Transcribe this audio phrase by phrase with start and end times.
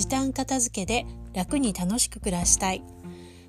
[0.00, 1.04] 時短片付けで
[1.34, 2.82] 楽に楽しく暮らしたい。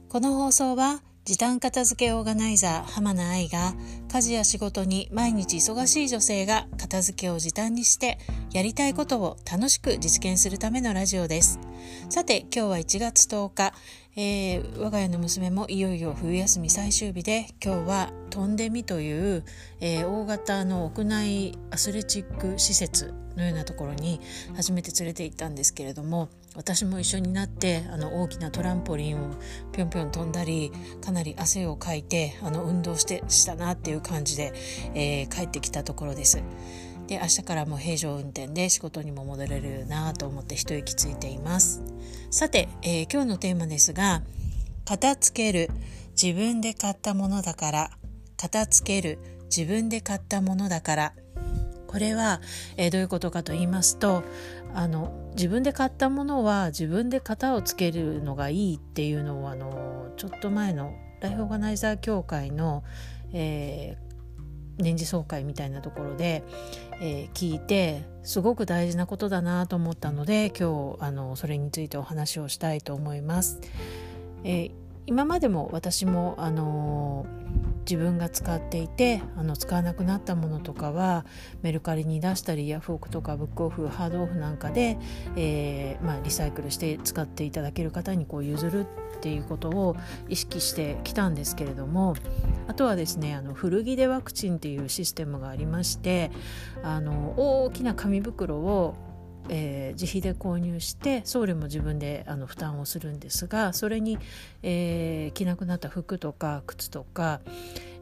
[0.09, 3.73] この放送は時短片付けオーガナイザー浜名愛が
[4.11, 8.19] 家事や仕事に毎日忙しい女性が片付けを時短にして
[8.51, 11.57] やりたいことを楽しく実現するためのラジオです。
[12.09, 13.73] さて今日は1月10日、
[14.17, 19.45] えー、我が家の娘もいよいよ冬休み最終日で今日はトンデミという、
[19.79, 24.19] えー、大型の屋内アスレチック施設のようなところに
[24.55, 29.35] 初めて連れて行ったんですけれども私も一緒になってあの大きなトランポリンを
[29.71, 30.71] ぴょんぴょん飛んだり
[31.03, 34.53] かなり汗をかいてあの運動してしたなっていう感じで、
[34.93, 36.43] えー、帰ってきたところです。
[37.07, 41.83] で明日からも平常運転で仕事にも戻れるなと思って一息ついています
[42.29, 44.21] さて、えー、今日のテーマですが
[44.85, 45.69] 片付ける
[46.21, 47.91] 自分で買ったものだから
[48.37, 49.19] 片付ける
[49.55, 51.13] 自分で買ったものだから
[51.91, 52.39] これは、
[52.77, 54.23] えー、どういうことかと言いますと
[54.73, 62.83] あの自分で買ったものは自分で型をつけるのがいいっていうのをあのちょっと前のライフオーガナイザー協会の、
[63.33, 66.43] えー、年次総会みたいなところで、
[67.01, 73.59] えー、聞いてすごく大事なことだなと思ったので今日あのそれについてお話をしたいと思います。
[74.43, 74.71] えー、
[75.05, 77.25] 今までも私もあの
[77.81, 81.25] 自分が使っていてあの使わなくなったものとかは
[81.61, 84.97] メルカリに出したりヤフオクとかブックオフハードオフなんかで、
[85.35, 88.85] えーまあ、リサイクルして使っていただける方にこう譲る
[89.17, 89.95] っていうことを
[90.29, 92.15] 意識してきたんですけれども
[92.67, 96.31] あとはですねあの古着でワクチンっていうシステムがありまして
[96.83, 98.95] あの大きな紙袋を
[99.53, 104.17] えー、自費で購入して送料も自分であの負担をするんですがそれに、
[104.63, 107.41] えー、着なくなった服とか靴とか、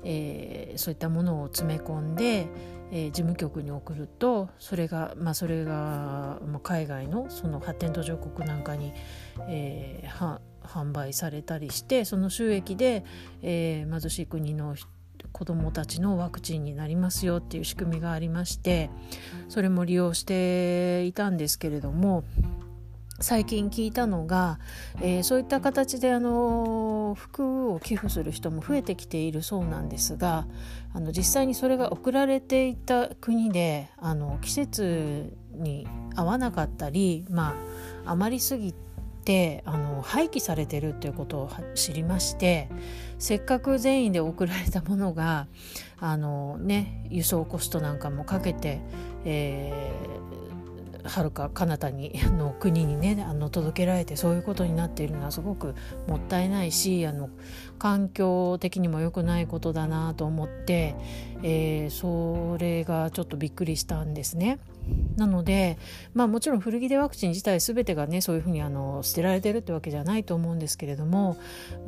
[0.04, 2.48] えー、そういったものを詰め込んで、
[2.92, 8.94] えー、事務局に送るとそれが、まあ、それが、まあ、海外のその発展途上国なんかに、
[9.48, 13.04] えー、販売されたりしてその収益で、
[13.42, 14.88] えー、貧しい国の人
[15.32, 18.90] 子どもたちのワクチンになりますよっていう仕組みがありまして
[19.48, 22.24] それも利用していたんですけれども
[23.22, 24.60] 最近聞いたのが、
[25.02, 30.48] えー、そういった形であの服を寄付する人も増えてきているそうなんですが
[30.94, 37.56] あの実際にそれが送られていた国であの季節に合わなかったり、ま
[38.06, 38.89] あ、余りすぎて
[39.30, 42.68] てあの廃棄されてるっていうことを知りまして
[43.20, 45.46] せっかく善意で送られたものが
[46.00, 48.82] あの、ね、輸送コストなんかもかけて、
[49.26, 55.76] えー、はるか彼方にの国にねあの届けられてそういうことになっているのはすごく
[56.08, 57.30] もったいないしあの
[57.78, 60.96] 環境的にも良くないことだなと思って、
[61.44, 64.58] えー、それがちょっとびっくりしたんですね。
[65.16, 65.78] なので、
[66.14, 71.38] まあ、もちろん古着でワクチン自体全てがねそういうふうにあの捨てられてるってわけじゃないと思うんですけれども、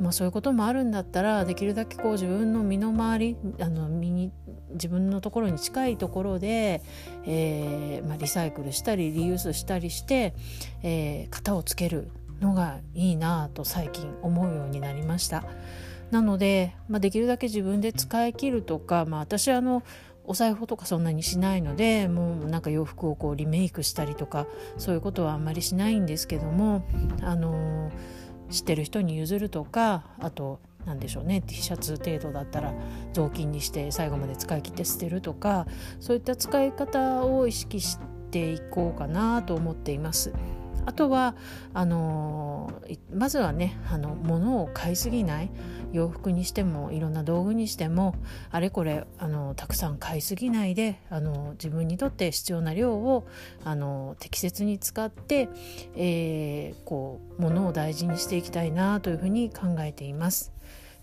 [0.00, 4.32] まあ、そういうこともあるんだったらできるだけこう自分の身の回りあの身に
[4.72, 6.82] 自分のところに近いところで、
[7.24, 10.34] えーまあ、リサイクルしたりリユースしたりして、
[10.82, 15.44] えー、型をつけるのがいいなと最近思うようになりました。
[16.10, 19.82] なので、まあ、できるだけ自分で使い切るとか、まあ、私あの
[20.24, 24.46] お裁縫とかそんなにしないのでもうなんか洋服をこうリメイクしたりとか
[24.78, 26.86] そういうことはあんまりしないんですけども
[27.22, 27.90] あの
[28.50, 32.74] 知ってる人に譲るとかあと何でしょうね T シャツ程度だったら
[33.12, 35.66] 雑巾にして最後まで使い切って捨てるとか
[36.00, 37.98] そういった使い方を意識し
[38.30, 40.32] ていこうかなと思っています。
[40.84, 41.36] あとは
[41.74, 42.72] あの
[43.14, 45.50] まずはねあの物を買いすぎない
[45.92, 48.14] 洋服にしてもいろんな道具にしても
[48.50, 53.26] あれこれあのたくさん買いすぎないであの自分にとって必要な量を
[53.64, 55.48] あの適切に使って、
[55.94, 60.51] えー、こう物を大事にしていきたいなというふうに考えています。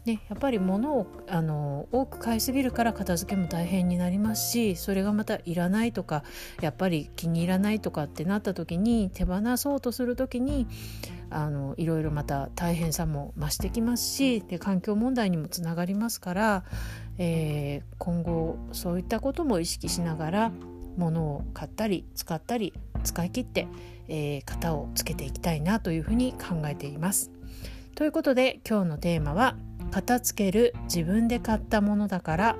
[0.09, 6.23] ね、やっぱり物をあの多く買いすぎるから片付けも大変になりますしそれがまたいらないとか
[6.61, 10.65] やっぱり気に入らないとかってなった時に手放そうとする時に
[11.29, 16.63] あのいろいろまた大変さも増してきますしで環境問題にもつながりますから、
[17.19, 20.51] えー、今後そういったことも意識しながら
[20.97, 22.73] 物を買ったり使ったり
[23.03, 23.67] 使い切って、
[24.07, 27.31] えー、型をつけていきたいなというふうに考えています。
[27.99, 29.57] ということで今日のテーマは
[29.89, 32.55] 片付ける自分で買ったものだから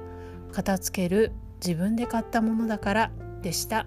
[0.52, 1.32] 片付ける
[1.66, 3.12] 自分で買ったものだから
[3.42, 3.86] でした。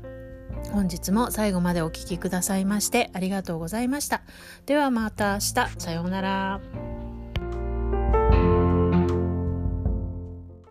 [0.72, 4.22] 本日も最後までお聴きくださいましてありがとうございました。
[4.66, 5.80] ではまた明日。
[5.80, 6.91] さようなら。